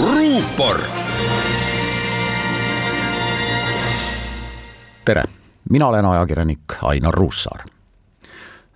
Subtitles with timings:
[0.00, 0.80] ruupor.
[5.04, 5.22] tere,
[5.70, 7.60] mina olen ajakirjanik Ainar Ruussaar.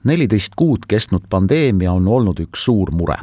[0.04, 3.16] neliteist kuud kestnud pandeemia on olnud üks suur mure.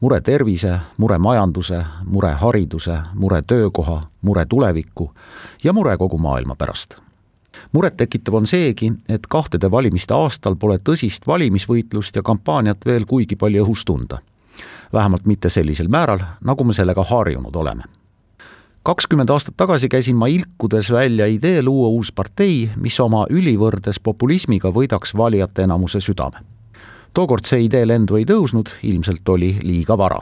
[0.00, 5.14] mure tervise, mure majanduse, mure hariduse, mure töökoha, mure tuleviku
[5.64, 6.96] ja mure kogu maailma pärast
[7.72, 13.64] murettekitav on seegi, et kahtede valimiste aastal pole tõsist valimisvõitlust ja kampaaniat veel kuigi palju
[13.64, 14.18] õhus tunda
[14.92, 17.82] vähemalt mitte sellisel määral, nagu me sellega harjunud oleme.
[18.82, 24.68] kakskümmend aastat tagasi käisin ma ilkudes välja idee luua uus partei, mis oma ülivõrdes populismiga
[24.68, 26.38] võidaks valijate enamuse südame.
[27.14, 30.20] tookord see idee lendu ei tõusnud, ilmselt oli liiga vara.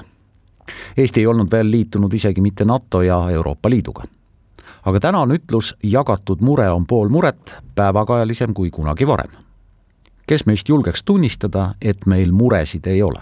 [0.96, 4.02] Eesti ei olnud veel liitunud isegi mitte NATO ja Euroopa Liiduga
[4.84, 9.30] aga täna on ütlus jagatud mure on pool muret päevakajalisem kui kunagi varem.
[10.26, 13.20] kes meist julgeks tunnistada, et meil muresid ei ole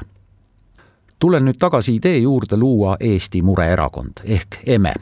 [1.19, 4.95] tulen nüüd tagasi idee juurde luua Eesti mureerakond ehk EME.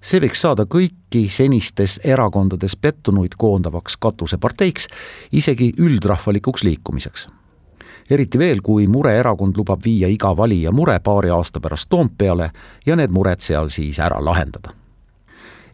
[0.00, 4.86] see võiks saada kõiki senistes erakondades pettunuid koondavaks katuseparteiks,
[5.32, 7.28] isegi üldrahvalikuks liikumiseks.
[8.10, 12.50] eriti veel, kui mureerakond lubab viia iga valija mure paari aasta pärast Toompeale
[12.86, 14.70] ja need mured seal siis ära lahendada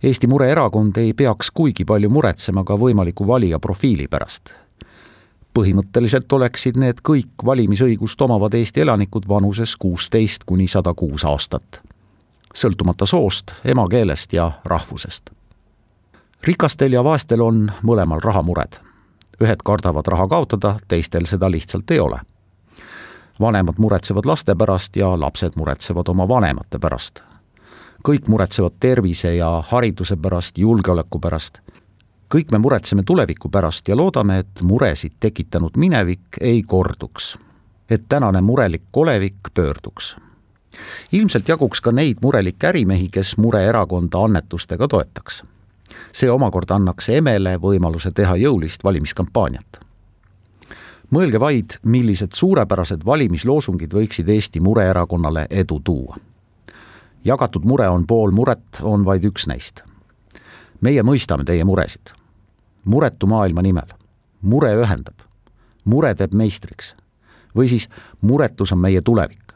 [0.02, 4.54] Eesti Mureerakond ei peaks kuigi palju muretsema ka võimaliku valija profiili pärast
[5.54, 11.80] põhimõtteliselt oleksid need kõik valimisõigust omavad Eesti elanikud vanuses kuusteist kuni sada kuus aastat,
[12.54, 15.30] sõltumata soost, emakeelest ja rahvusest.
[16.42, 18.80] rikastel ja vaestel on mõlemal rahamured.
[19.42, 22.20] ühed kardavad raha kaotada, teistel seda lihtsalt ei ole.
[23.40, 27.20] vanemad muretsevad laste pärast ja lapsed muretsevad oma vanemate pärast.
[28.08, 31.60] kõik muretsevad tervise ja hariduse pärast, julgeoleku pärast
[32.32, 37.38] kõik me muretseme tuleviku pärast ja loodame, et muresid tekitanud minevik ei korduks.
[37.90, 40.16] et tänane murelik olevik pöörduks.
[41.12, 45.42] ilmselt jaguks ka neid murelikke ärimehi, kes mureerakonda annetustega toetaks.
[46.12, 49.80] see omakorda annaks Emele võimaluse teha jõulist valimiskampaaniat.
[51.10, 56.16] mõelge vaid, millised suurepärased valimisloosungid võiksid Eesti mureerakonnale edu tuua.
[57.24, 59.82] jagatud mure on pool muret, on vaid üks neist
[60.80, 62.21] meie mõistame teie muresid
[62.84, 63.86] muretu maailma nimel.
[64.42, 65.14] mure ühendab,
[65.84, 66.94] mure teeb meistriks.
[67.56, 67.88] või siis
[68.20, 69.52] muretus on meie tulevik.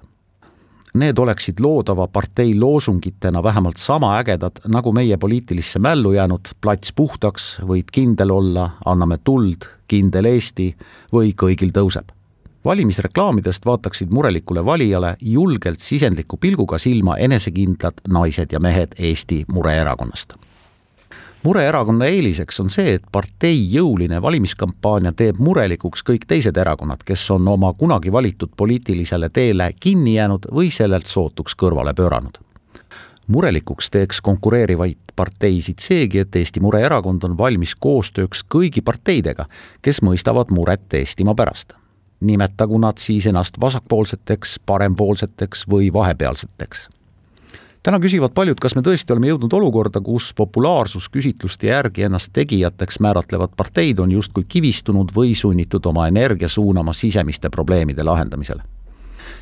[0.94, 7.58] Need oleksid loodava partei loosungitena vähemalt sama ägedad, nagu meie poliitilisse mällu jäänud plats puhtaks,
[7.60, 10.76] võid kindel olla, anname tuld, kindel Eesti
[11.12, 12.16] või kõigil tõuseb
[12.66, 20.34] valimisreklaamidest vaataksid murelikule valijale julgelt sisendliku pilguga silma enesekindlad naised ja mehed Eesti mureerakonnast
[21.46, 27.46] mureerakonna eeliseks on see, et partei jõuline valimiskampaania teeb murelikuks kõik teised erakonnad, kes on
[27.52, 32.42] oma kunagi valitud poliitilisele teele kinni jäänud või sellelt sootuks kõrvale pööranud.
[33.26, 39.46] murelikuks teeks konkureerivaid parteisid seegi, et Eesti Mureerakond on valmis koostööks kõigi parteidega,
[39.82, 41.72] kes mõistavad muret Eestimaa pärast.
[42.20, 46.88] nimetagu nad siis ennast vasakpoolseteks, parempoolseteks või vahepealseteks
[47.86, 53.54] täna küsivad paljud, kas me tõesti oleme jõudnud olukorda, kus populaarsusküsitluste järgi ennast tegijateks määratlevad
[53.56, 58.62] parteid on justkui kivistunud või sunnitud oma energia suunama sisemiste probleemide lahendamisele.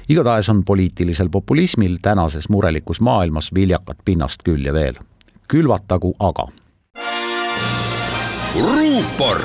[0.08, 4.94] igatahes on poliitilisel populismil tänases murelikus maailmas viljakat pinnast küll ja veel.
[5.48, 6.48] külvatagu aga.
[8.60, 9.40] ruupor